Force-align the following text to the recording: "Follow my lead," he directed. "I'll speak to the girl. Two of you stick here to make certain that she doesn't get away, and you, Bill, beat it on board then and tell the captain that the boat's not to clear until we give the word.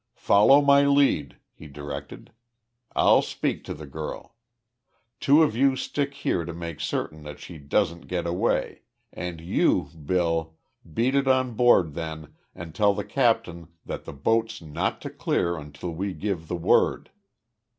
"Follow 0.17 0.61
my 0.63 0.83
lead," 0.83 1.37
he 1.53 1.67
directed. 1.67 2.31
"I'll 2.95 3.21
speak 3.21 3.63
to 3.65 3.75
the 3.75 3.85
girl. 3.85 4.35
Two 5.19 5.43
of 5.43 5.55
you 5.55 5.75
stick 5.75 6.15
here 6.15 6.43
to 6.43 6.53
make 6.55 6.79
certain 6.79 7.21
that 7.21 7.39
she 7.39 7.59
doesn't 7.59 8.07
get 8.07 8.25
away, 8.25 8.81
and 9.13 9.39
you, 9.39 9.89
Bill, 10.03 10.55
beat 10.91 11.13
it 11.13 11.27
on 11.27 11.53
board 11.53 11.93
then 11.93 12.33
and 12.55 12.73
tell 12.73 12.95
the 12.95 13.05
captain 13.05 13.67
that 13.85 14.05
the 14.05 14.11
boat's 14.13 14.59
not 14.59 15.01
to 15.01 15.11
clear 15.11 15.55
until 15.55 15.91
we 15.91 16.15
give 16.15 16.47
the 16.47 16.55
word. 16.55 17.11